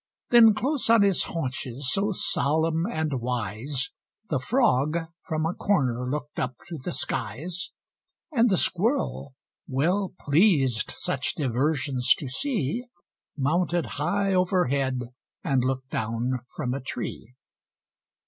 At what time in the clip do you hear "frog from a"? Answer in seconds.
4.39-5.53